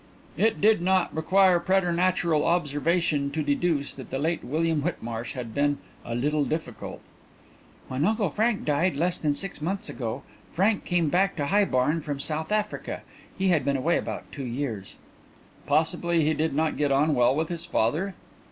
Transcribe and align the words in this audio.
It 0.35 0.59
did 0.59 0.81
not 0.81 1.15
require 1.15 1.59
preternatural 1.59 2.43
observation 2.43 3.29
to 3.33 3.43
deduce 3.43 3.93
that 3.93 4.09
the 4.09 4.17
late 4.17 4.43
William 4.43 4.81
Whitmarsh 4.81 5.33
had 5.33 5.53
been 5.53 5.77
"a 6.03 6.15
little 6.15 6.43
difficult." 6.43 7.01
"When 7.87 8.03
Uncle 8.03 8.31
Frank 8.31 8.65
died, 8.65 8.95
less 8.95 9.19
than 9.19 9.35
six 9.35 9.61
months 9.61 9.89
ago, 9.89 10.23
Frank 10.51 10.85
came 10.85 11.09
back 11.09 11.35
to 11.35 11.45
High 11.45 11.65
Barn 11.65 12.01
from 12.01 12.19
South 12.19 12.51
Africa. 12.51 13.03
He 13.37 13.49
had 13.49 13.63
been 13.63 13.77
away 13.77 13.95
about 13.95 14.31
two 14.31 14.43
years." 14.43 14.95
"Possibly 15.67 16.23
he 16.23 16.33
did 16.33 16.55
not 16.55 16.77
get 16.77 16.91
on 16.91 17.13
well 17.13 17.35
with 17.35 17.49
his 17.49 17.67
father?" 17.67 18.15